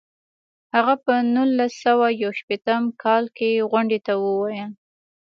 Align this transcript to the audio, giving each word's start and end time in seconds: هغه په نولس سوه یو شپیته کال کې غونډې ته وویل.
هغه 0.75 0.95
په 1.03 1.13
نولس 1.35 1.73
سوه 1.85 2.07
یو 2.23 2.31
شپیته 2.39 2.75
کال 3.03 3.23
کې 3.37 3.65
غونډې 3.71 3.99
ته 4.05 4.13
وویل. 4.23 4.71